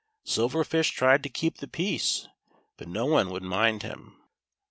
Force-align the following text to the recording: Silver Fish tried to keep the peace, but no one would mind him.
Silver 0.23 0.63
Fish 0.63 0.89
tried 0.93 1.21
to 1.21 1.29
keep 1.29 1.57
the 1.59 1.67
peace, 1.67 2.27
but 2.75 2.87
no 2.87 3.05
one 3.05 3.29
would 3.29 3.43
mind 3.43 3.83
him. 3.83 4.19